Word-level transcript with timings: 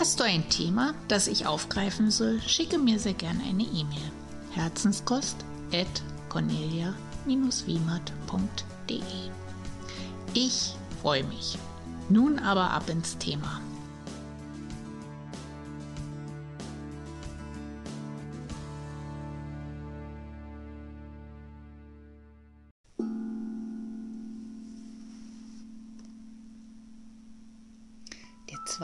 Hast 0.00 0.18
du 0.18 0.24
ein 0.24 0.48
Thema, 0.48 0.94
das 1.08 1.28
ich 1.28 1.44
aufgreifen 1.44 2.10
soll, 2.10 2.40
schicke 2.40 2.78
mir 2.78 2.98
sehr 2.98 3.12
gerne 3.12 3.44
eine 3.44 3.64
E-Mail. 3.64 4.10
Herzenskost 4.52 5.36
at 5.74 5.86
cornelia-wiemert.de 6.30 9.02
Ich 10.32 10.74
freue 11.02 11.24
mich. 11.24 11.58
Nun 12.08 12.38
aber 12.38 12.70
ab 12.70 12.88
ins 12.88 13.18
Thema. 13.18 13.60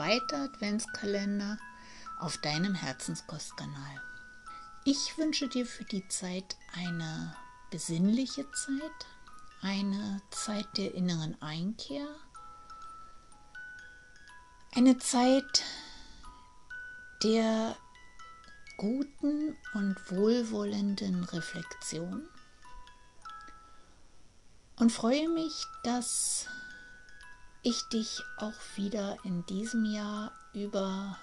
Zweite 0.07 0.37
Adventskalender 0.37 1.57
auf 2.17 2.37
deinem 2.37 2.73
Herzenskostkanal. 2.73 4.01
Ich 4.85 5.17
wünsche 5.17 5.49
dir 5.49 5.65
für 5.65 5.83
die 5.83 6.07
Zeit 6.07 6.55
eine 6.73 7.35
besinnliche 7.71 8.49
Zeit, 8.51 9.05
eine 9.61 10.21
Zeit 10.31 10.65
der 10.77 10.95
inneren 10.95 11.35
Einkehr, 11.41 12.07
eine 14.73 14.97
Zeit 14.97 15.65
der 17.21 17.75
guten 18.77 19.57
und 19.73 19.97
wohlwollenden 20.09 21.25
Reflexion 21.25 22.25
und 24.77 24.89
freue 24.89 25.27
mich, 25.27 25.65
dass 25.83 26.47
ich 27.67 27.83
dich 27.89 28.23
auch 28.37 28.53
wieder 28.77 29.17
in 29.25 29.45
diesem 29.47 29.83
Jahr 29.83 30.31
über 30.53 31.19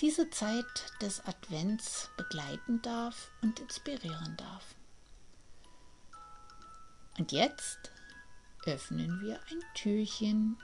diese 0.00 0.30
Zeit 0.30 0.92
des 1.02 1.26
Advents 1.26 2.08
begleiten 2.16 2.80
darf 2.82 3.32
und 3.42 3.58
inspirieren 3.58 4.36
darf. 4.36 4.76
Und 7.18 7.32
jetzt 7.32 7.90
öffnen 8.64 9.20
wir 9.22 9.40
ein 9.50 9.60
Türchen. 9.74 10.56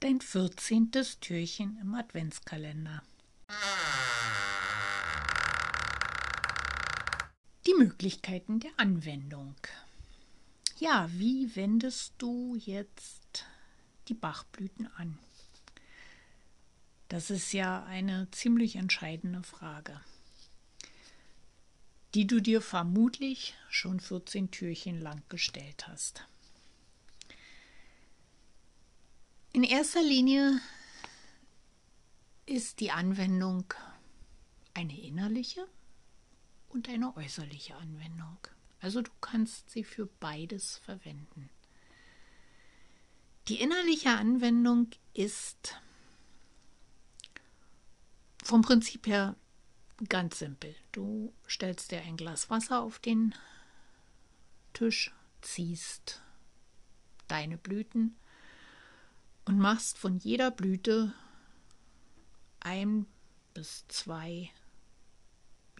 Dein 0.00 0.20
14. 0.20 0.92
Türchen 1.22 1.78
im 1.78 1.94
Adventskalender. 1.94 3.02
Möglichkeiten 7.80 8.60
der 8.60 8.72
Anwendung. 8.76 9.54
Ja, 10.78 11.08
wie 11.12 11.56
wendest 11.56 12.12
du 12.18 12.54
jetzt 12.54 13.46
die 14.08 14.14
Bachblüten 14.14 14.86
an? 14.98 15.18
Das 17.08 17.30
ist 17.30 17.54
ja 17.54 17.82
eine 17.84 18.30
ziemlich 18.32 18.76
entscheidende 18.76 19.42
Frage, 19.42 19.98
die 22.12 22.26
du 22.26 22.40
dir 22.42 22.60
vermutlich 22.60 23.54
schon 23.70 23.98
14 23.98 24.50
Türchen 24.50 25.00
lang 25.00 25.22
gestellt 25.30 25.88
hast. 25.88 26.26
In 29.54 29.64
erster 29.64 30.02
Linie 30.02 30.60
ist 32.44 32.80
die 32.80 32.90
Anwendung 32.90 33.72
eine 34.74 35.00
innerliche 35.00 35.66
und 36.70 36.88
eine 36.88 37.16
äußerliche 37.16 37.76
Anwendung. 37.76 38.38
Also 38.80 39.02
du 39.02 39.10
kannst 39.20 39.70
sie 39.70 39.84
für 39.84 40.06
beides 40.06 40.78
verwenden. 40.78 41.50
Die 43.48 43.60
innerliche 43.60 44.10
Anwendung 44.10 44.88
ist 45.12 45.76
vom 48.42 48.62
Prinzip 48.62 49.06
her 49.06 49.36
ganz 50.08 50.38
simpel. 50.38 50.74
Du 50.92 51.34
stellst 51.46 51.90
dir 51.90 52.00
ein 52.00 52.16
Glas 52.16 52.48
Wasser 52.48 52.80
auf 52.80 52.98
den 52.98 53.34
Tisch, 54.72 55.12
ziehst 55.42 56.22
deine 57.28 57.58
Blüten 57.58 58.16
und 59.44 59.58
machst 59.58 59.98
von 59.98 60.16
jeder 60.16 60.50
Blüte 60.50 61.12
ein 62.60 63.06
bis 63.52 63.84
zwei 63.88 64.50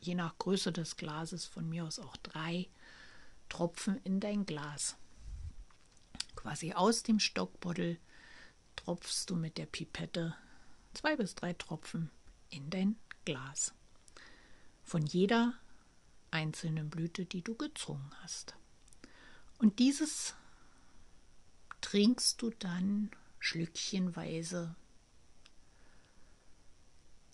je 0.00 0.14
nach 0.14 0.38
Größe 0.38 0.72
des 0.72 0.96
Glases 0.96 1.46
von 1.46 1.68
mir 1.68 1.84
aus 1.84 1.98
auch 1.98 2.16
drei 2.18 2.68
Tropfen 3.48 3.98
in 4.04 4.20
dein 4.20 4.46
Glas. 4.46 4.96
Quasi 6.36 6.72
aus 6.72 7.02
dem 7.02 7.20
Stockbottel 7.20 7.98
tropfst 8.76 9.26
du 9.28 9.36
mit 9.36 9.58
der 9.58 9.66
Pipette 9.66 10.34
zwei 10.94 11.16
bis 11.16 11.34
drei 11.34 11.52
Tropfen 11.52 12.10
in 12.48 12.70
dein 12.70 12.96
Glas. 13.24 13.74
Von 14.82 15.06
jeder 15.06 15.54
einzelnen 16.30 16.90
Blüte, 16.90 17.26
die 17.26 17.42
du 17.42 17.54
gezogen 17.54 18.10
hast. 18.22 18.54
Und 19.58 19.78
dieses 19.78 20.34
trinkst 21.80 22.40
du 22.40 22.50
dann 22.50 23.10
schlückchenweise 23.38 24.74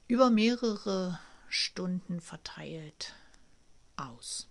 über 0.09 0.31
mehrere 0.31 1.19
Stunden 1.57 2.21
verteilt 2.21 3.15
aus. 3.97 4.47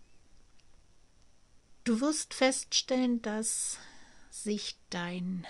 Du 1.83 2.01
wirst 2.01 2.33
feststellen, 2.33 3.21
dass 3.21 3.77
sich 4.31 4.75
dein 4.89 5.45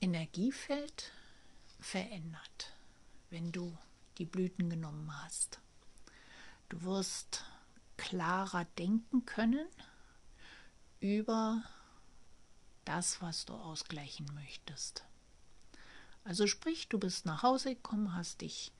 Energiefeld 0.00 1.10
verändert, 1.80 2.76
wenn 3.30 3.50
du 3.50 3.76
die 4.18 4.26
Blüten 4.26 4.68
genommen 4.68 5.10
hast. 5.22 5.58
Du 6.68 6.82
wirst 6.82 7.44
klarer 7.96 8.66
denken 8.76 9.24
können 9.24 9.66
über 11.00 11.62
das, 12.84 13.22
was 13.22 13.46
du 13.46 13.54
ausgleichen 13.54 14.26
möchtest. 14.34 15.04
Also 16.24 16.46
sprich, 16.46 16.88
du 16.88 16.98
bist 16.98 17.24
nach 17.24 17.42
Hause 17.42 17.74
gekommen, 17.74 18.14
hast 18.14 18.42
dich 18.42 18.70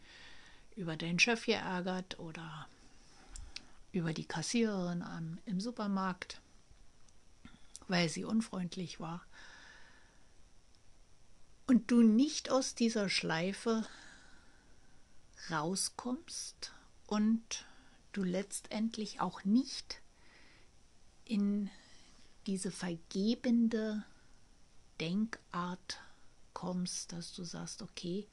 über 0.79 0.97
deinen 0.97 1.19
Chef 1.19 1.45
geärgert 1.45 2.19
oder 2.21 2.69
über 3.91 4.13
die 4.13 4.25
Kassiererin 4.25 5.03
am, 5.03 5.39
im 5.45 5.61
Supermarkt, 5.61 6.41
weil 7.89 8.09
sie 8.09 8.25
unfreundlich 8.25 9.01
war. 9.01 9.23
Und 11.67 11.91
du 11.91 12.03
nicht 12.03 12.51
aus 12.51 12.75
dieser 12.75 13.09
Schleife 13.09 13.87
rauskommst 15.51 16.73
und 17.07 17.67
du 18.13 18.23
letztendlich 18.23 19.21
auch 19.21 19.45
nicht 19.45 20.01
in 21.25 21.71
diese 22.47 22.71
vergebende 22.71 24.05
Denkart 25.01 26.01
kommst, 26.55 27.13
dass 27.13 27.35
du 27.35 27.45
sagst, 27.45 27.83
okay, 27.83 28.27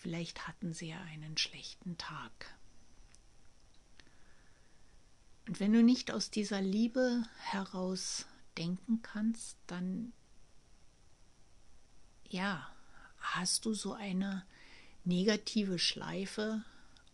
Vielleicht 0.00 0.48
hatten 0.48 0.72
sie 0.72 0.88
ja 0.88 1.00
einen 1.12 1.36
schlechten 1.36 1.98
Tag. 1.98 2.56
Und 5.46 5.60
wenn 5.60 5.74
du 5.74 5.82
nicht 5.82 6.10
aus 6.10 6.30
dieser 6.30 6.62
Liebe 6.62 7.22
heraus 7.36 8.24
denken 8.56 9.02
kannst, 9.02 9.58
dann 9.66 10.14
ja, 12.30 12.66
hast 13.18 13.66
du 13.66 13.74
so 13.74 13.92
eine 13.92 14.46
negative 15.04 15.78
Schleife 15.78 16.64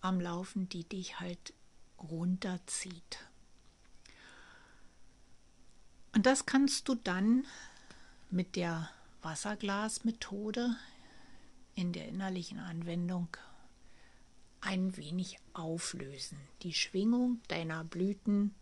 am 0.00 0.20
Laufen, 0.20 0.68
die 0.68 0.84
dich 0.84 1.18
halt 1.18 1.54
runterzieht. 1.98 3.18
Und 6.14 6.24
das 6.24 6.46
kannst 6.46 6.88
du 6.88 6.94
dann 6.94 7.46
mit 8.30 8.54
der 8.54 8.88
Wasserglasmethode 9.22 10.76
in 11.76 11.92
der 11.92 12.08
innerlichen 12.08 12.58
Anwendung 12.58 13.28
ein 14.60 14.96
wenig 14.96 15.38
auflösen. 15.52 16.38
Die 16.62 16.72
Schwingung 16.72 17.40
deiner 17.46 17.84
Blüten 17.84 18.54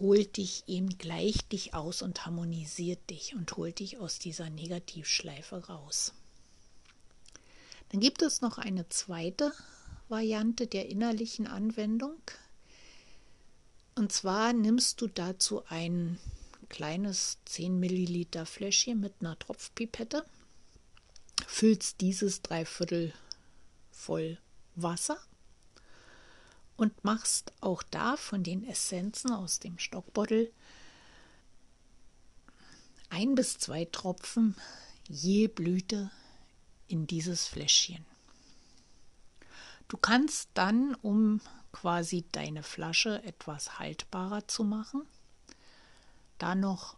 holt 0.00 0.38
dich 0.38 0.64
eben 0.66 0.98
gleich 0.98 1.46
dich 1.48 1.74
aus 1.74 2.02
und 2.02 2.26
harmonisiert 2.26 3.10
dich 3.10 3.34
und 3.34 3.56
holt 3.56 3.78
dich 3.78 3.98
aus 3.98 4.18
dieser 4.18 4.50
Negativschleife 4.50 5.66
raus. 5.68 6.14
Dann 7.90 8.00
gibt 8.00 8.22
es 8.22 8.40
noch 8.40 8.58
eine 8.58 8.88
zweite 8.88 9.52
Variante 10.08 10.66
der 10.66 10.88
innerlichen 10.88 11.46
Anwendung. 11.46 12.18
Und 13.94 14.12
zwar 14.12 14.54
nimmst 14.54 15.00
du 15.02 15.06
dazu 15.06 15.62
ein 15.66 16.18
kleines 16.70 17.36
10 17.44 17.78
Milliliter 17.78 18.46
Fläschchen 18.46 18.98
mit 18.98 19.12
einer 19.20 19.38
Tropfpipette, 19.38 20.24
füllst 21.52 22.00
dieses 22.00 22.40
dreiviertel 22.40 23.12
voll 23.90 24.38
Wasser 24.74 25.18
und 26.76 27.04
machst 27.04 27.52
auch 27.60 27.82
da 27.82 28.16
von 28.16 28.42
den 28.42 28.66
Essenzen 28.66 29.32
aus 29.32 29.58
dem 29.58 29.78
Stockbottel 29.78 30.50
ein 33.10 33.34
bis 33.34 33.58
zwei 33.58 33.84
Tropfen 33.84 34.56
je 35.06 35.46
Blüte 35.46 36.10
in 36.88 37.06
dieses 37.06 37.46
Fläschchen. 37.46 38.04
Du 39.88 39.98
kannst 39.98 40.48
dann, 40.54 40.94
um 41.02 41.42
quasi 41.70 42.24
deine 42.32 42.62
Flasche 42.62 43.22
etwas 43.24 43.78
haltbarer 43.78 44.48
zu 44.48 44.64
machen, 44.64 45.02
da 46.38 46.54
noch 46.54 46.96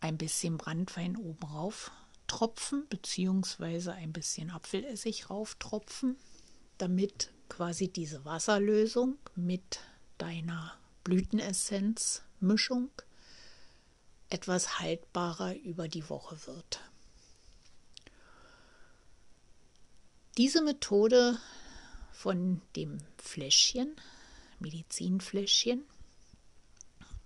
ein 0.00 0.18
bisschen 0.18 0.58
Brandwein 0.58 1.16
oben 1.16 1.46
rauf 1.46 1.90
tropfen, 2.26 2.86
beziehungsweise 2.88 3.92
ein 3.92 4.12
bisschen 4.12 4.50
Apfelessig 4.50 5.30
rauftropfen, 5.30 6.16
damit 6.78 7.32
quasi 7.48 7.88
diese 7.88 8.24
Wasserlösung 8.24 9.18
mit 9.34 9.80
deiner 10.18 10.74
Blütenessenzmischung 11.04 12.90
etwas 14.28 14.80
haltbarer 14.80 15.54
über 15.54 15.88
die 15.88 16.08
Woche 16.08 16.46
wird. 16.46 16.80
Diese 20.36 20.62
Methode 20.62 21.38
von 22.12 22.60
dem 22.74 22.98
Fläschchen, 23.16 23.96
Medizinfläschchen, 24.58 25.84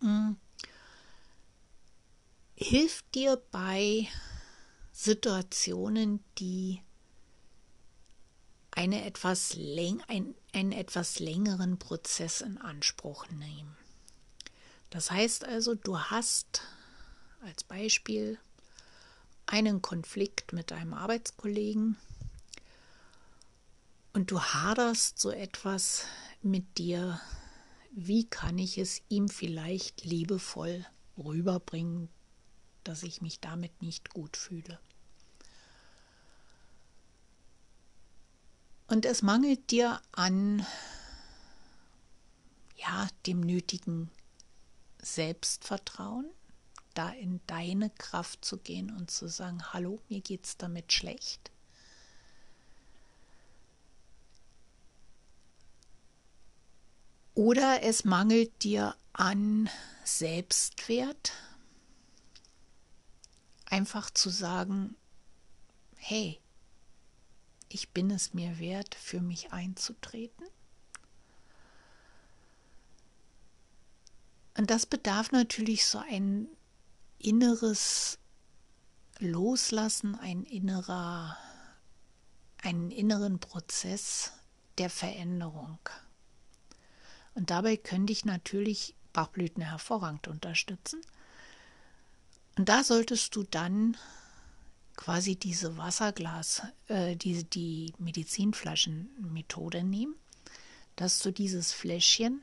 mm, 0.00 0.32
hilft 2.55 3.14
dir 3.14 3.43
bei 3.50 4.06
Situationen, 5.02 6.23
die 6.37 6.82
eine 8.70 9.06
etwas 9.06 9.55
läng 9.55 10.02
ein, 10.08 10.35
einen 10.52 10.73
etwas 10.73 11.20
längeren 11.20 11.79
Prozess 11.79 12.43
in 12.43 12.58
Anspruch 12.58 13.26
nehmen. 13.31 13.79
Das 14.91 15.11
heißt 15.11 15.47
also, 15.47 15.75
du 15.75 15.99
hast 15.99 16.61
als 17.41 17.64
Beispiel 17.64 18.38
einen 19.47 19.81
Konflikt 19.81 20.52
mit 20.52 20.70
einem 20.70 20.93
Arbeitskollegen 20.93 21.96
und 24.12 24.31
du 24.31 24.38
haderst 24.38 25.19
so 25.19 25.31
etwas 25.31 26.05
mit 26.43 26.76
dir, 26.76 27.19
wie 27.91 28.29
kann 28.29 28.58
ich 28.58 28.76
es 28.76 29.00
ihm 29.08 29.31
vielleicht 29.31 30.05
liebevoll 30.05 30.85
rüberbringen, 31.17 32.11
dass 32.85 33.03
ich 33.03 33.23
mich 33.23 33.41
damit 33.41 33.82
nicht 33.82 34.11
gut 34.11 34.37
fühle. 34.37 34.79
Und 38.88 39.06
es 39.06 39.23
mangelt 39.23 39.71
dir 39.71 40.00
an 40.12 40.67
ja, 42.77 43.09
dem 43.27 43.41
nötigen 43.41 44.11
Selbstvertrauen, 45.00 46.27
da 46.94 47.11
in 47.11 47.41
deine 47.47 47.91
Kraft 47.91 48.44
zu 48.44 48.56
gehen 48.59 48.91
und 48.91 49.11
zu 49.11 49.29
sagen, 49.29 49.62
hallo, 49.73 50.00
mir 50.09 50.21
geht's 50.21 50.56
damit 50.56 50.93
schlecht. 50.93 51.50
Oder 57.35 57.82
es 57.82 58.05
mangelt 58.05 58.65
dir 58.65 58.97
an 59.12 59.71
Selbstwert, 60.05 61.32
einfach 63.70 64.11
zu 64.11 64.28
sagen, 64.31 64.96
hey, 65.96 66.40
ich 67.69 67.90
bin 67.90 68.11
es 68.11 68.34
mir 68.34 68.58
wert, 68.58 68.94
für 68.94 69.20
mich 69.20 69.52
einzutreten. 69.52 70.44
Und 74.58 74.70
das 74.70 74.84
bedarf 74.87 75.31
natürlich 75.31 75.87
so 75.87 75.99
ein 75.99 76.49
inneres 77.19 78.19
Loslassen, 79.20 80.17
ein 80.17 80.43
innerer, 80.44 81.37
einen 82.62 82.90
inneren 82.90 83.38
Prozess 83.38 84.32
der 84.78 84.90
Veränderung. 84.90 85.78
Und 87.34 87.50
dabei 87.50 87.76
könnte 87.76 88.12
ich 88.12 88.25
natürlich 88.25 88.96
Bachblüten 89.12 89.62
hervorragend 89.62 90.26
unterstützen. 90.28 91.00
Und 92.56 92.69
da 92.69 92.85
solltest 92.85 93.37
du 93.37 93.44
dann 93.44 93.97
quasi 94.97 95.37
diese 95.37 95.76
Wasserglas, 95.79 96.62
äh, 96.88 97.17
die, 97.17 97.44
die 97.44 97.94
Medizinflaschenmethode 97.99 99.82
nehmen, 99.82 100.14
dass 100.97 101.20
du 101.20 101.32
dieses 101.32 101.73
Fläschchen 101.73 102.43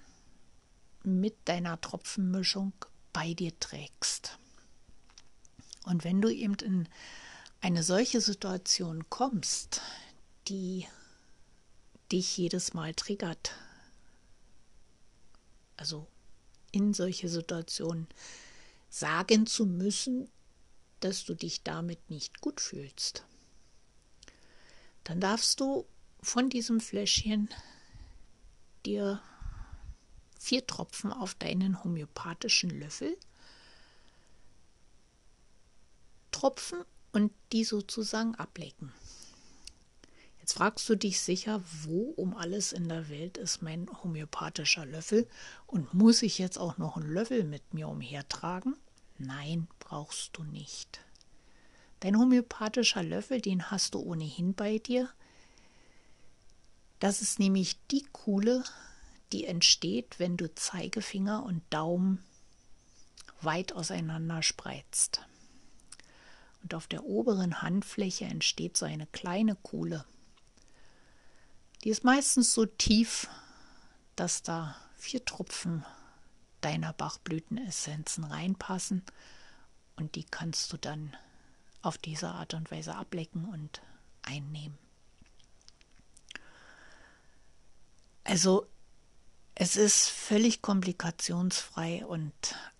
mit 1.03 1.35
deiner 1.45 1.79
Tropfenmischung 1.79 2.73
bei 3.13 3.33
dir 3.33 3.57
trägst. 3.59 4.39
Und 5.85 6.03
wenn 6.03 6.21
du 6.21 6.29
eben 6.29 6.55
in 6.55 6.89
eine 7.61 7.83
solche 7.83 8.21
Situation 8.21 9.09
kommst, 9.09 9.81
die 10.47 10.87
dich 12.11 12.37
jedes 12.37 12.73
Mal 12.73 12.93
triggert, 12.93 13.51
also 15.77 16.07
in 16.71 16.93
solche 16.93 17.29
Situationen 17.29 18.07
sagen 18.89 19.45
zu 19.45 19.65
müssen, 19.65 20.29
dass 20.99 21.25
du 21.25 21.35
dich 21.35 21.63
damit 21.63 22.09
nicht 22.09 22.41
gut 22.41 22.61
fühlst, 22.61 23.23
dann 25.03 25.19
darfst 25.19 25.59
du 25.59 25.85
von 26.21 26.49
diesem 26.49 26.79
Fläschchen 26.79 27.49
dir 28.85 29.21
vier 30.39 30.65
Tropfen 30.65 31.11
auf 31.11 31.35
deinen 31.35 31.83
homöopathischen 31.83 32.69
Löffel 32.69 33.17
tropfen 36.31 36.83
und 37.11 37.33
die 37.51 37.63
sozusagen 37.63 38.35
ablecken. 38.35 38.91
Jetzt 40.47 40.59
fragst 40.59 40.87
du 40.87 40.95
dich 40.95 41.19
sicher, 41.19 41.61
wo 41.83 42.13
um 42.15 42.33
alles 42.33 42.71
in 42.71 42.87
der 42.87 43.09
Welt 43.09 43.35
ist 43.35 43.61
mein 43.61 43.85
homöopathischer 44.01 44.85
Löffel 44.85 45.27
und 45.65 45.93
muss 45.93 46.21
ich 46.21 46.37
jetzt 46.37 46.57
auch 46.57 46.77
noch 46.77 46.95
einen 46.95 47.11
Löffel 47.11 47.43
mit 47.43 47.73
mir 47.73 47.89
umhertragen? 47.89 48.77
Nein, 49.17 49.67
brauchst 49.79 50.37
du 50.37 50.43
nicht. 50.43 51.01
Dein 51.99 52.17
homöopathischer 52.17 53.03
Löffel, 53.03 53.41
den 53.41 53.69
hast 53.71 53.93
du 53.93 53.99
ohnehin 53.99 54.53
bei 54.53 54.77
dir. 54.77 55.09
Das 56.99 57.21
ist 57.21 57.39
nämlich 57.39 57.77
die 57.91 58.05
Kuhle, 58.13 58.63
die 59.33 59.43
entsteht, 59.43 60.17
wenn 60.17 60.37
du 60.37 60.55
Zeigefinger 60.55 61.43
und 61.43 61.61
Daumen 61.71 62.23
weit 63.41 63.73
auseinander 63.73 64.41
spreizt. 64.41 65.19
Und 66.63 66.73
auf 66.73 66.87
der 66.87 67.03
oberen 67.03 67.61
Handfläche 67.61 68.23
entsteht 68.23 68.77
so 68.77 68.85
eine 68.85 69.07
kleine 69.07 69.57
Kuhle. 69.57 70.05
Die 71.83 71.89
ist 71.89 72.03
meistens 72.03 72.53
so 72.53 72.65
tief, 72.65 73.27
dass 74.15 74.41
da 74.41 74.75
vier 74.95 75.23
Tropfen 75.23 75.85
deiner 76.61 76.93
Bachblütenessenzen 76.93 78.23
reinpassen 78.23 79.03
und 79.95 80.15
die 80.15 80.23
kannst 80.23 80.73
du 80.73 80.77
dann 80.77 81.15
auf 81.81 81.97
diese 81.97 82.29
Art 82.29 82.53
und 82.53 82.71
Weise 82.71 82.95
ablecken 82.95 83.45
und 83.45 83.81
einnehmen. 84.23 84.77
Also 88.23 88.67
es 89.55 89.75
ist 89.75 90.09
völlig 90.09 90.61
komplikationsfrei 90.61 92.05
und 92.05 92.33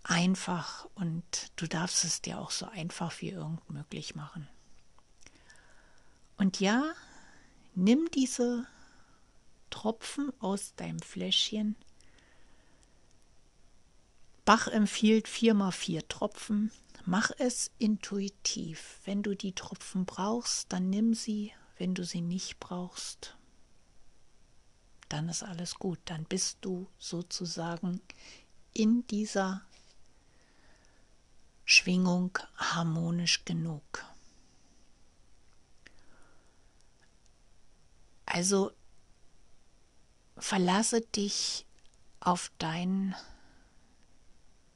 einfach 0.04 0.86
und 0.96 1.24
du 1.56 1.68
darfst 1.68 2.04
es 2.04 2.22
dir 2.22 2.40
auch 2.40 2.52
so 2.52 2.68
einfach 2.68 3.22
wie 3.22 3.30
irgend 3.30 3.70
möglich 3.70 4.14
machen. 4.16 4.48
Und 6.38 6.60
ja, 6.60 6.94
nimm 7.74 8.12
diese 8.12 8.68
Tropfen 9.70 10.32
aus 10.40 10.76
deinem 10.76 11.00
Fläschchen. 11.00 11.76
Bach 14.46 14.68
empfiehlt 14.68 15.28
vier 15.28 15.54
mal 15.54 15.72
vier 15.72 16.08
Tropfen. 16.08 16.72
Mach 17.06 17.32
es 17.38 17.72
intuitiv. 17.80 19.02
Wenn 19.06 19.24
du 19.24 19.36
die 19.36 19.54
Tropfen 19.54 20.06
brauchst, 20.06 20.72
dann 20.72 20.90
nimm 20.90 21.14
sie. 21.14 21.52
Wenn 21.78 21.94
du 21.94 22.04
sie 22.04 22.22
nicht 22.22 22.60
brauchst, 22.60 23.38
dann 25.10 25.30
ist 25.30 25.44
alles 25.44 25.76
gut. 25.76 26.00
Dann 26.06 26.24
bist 26.24 26.60
du 26.62 26.88
sozusagen 26.98 28.02
in 28.74 29.06
dieser 29.08 29.64
Schwingung 31.66 32.40
harmonisch 32.56 33.44
genug. 33.44 33.84
Also 38.26 38.72
verlasse 40.40 41.02
dich 41.02 41.66
auf 42.20 42.52
dein 42.58 43.16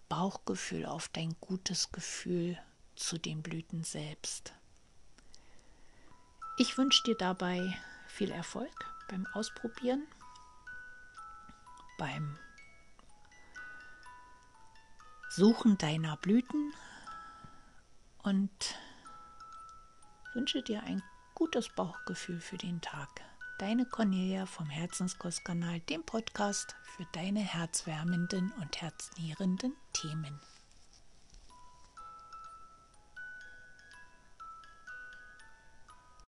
Bauchgefühl, 0.10 0.86
auf 0.86 1.10
dein 1.10 1.36
gutes 1.40 1.92
Gefühl 1.92 2.58
zu 2.96 3.18
den 3.18 3.42
Blüten 3.42 3.84
selbst. 3.84 4.54
Ich 6.58 6.78
wünsche 6.78 7.04
dir 7.04 7.16
dabei 7.16 7.74
viel 8.08 8.32
Erfolg 8.32 8.74
beim 9.10 9.26
Ausprobieren, 9.34 10.06
beim 11.98 12.38
Suchen 15.30 15.78
deiner 15.78 16.18
Blüten 16.18 16.74
und 18.24 18.76
wünsche 20.34 20.62
dir 20.62 20.84
ein 20.84 21.02
gutes 21.36 21.70
Bauchgefühl 21.70 22.42
für 22.42 22.58
den 22.58 22.82
Tag. 22.82 23.31
Deine 23.62 23.86
Cornelia 23.86 24.48
vom 24.48 24.72
Herzenskostkanal, 24.72 25.82
dem 25.82 26.04
Podcast 26.04 26.76
für 26.98 27.06
deine 27.12 27.42
herzwärmenden 27.42 28.52
und 28.60 28.82
herznährenden 28.82 29.76
Themen. 29.94 30.40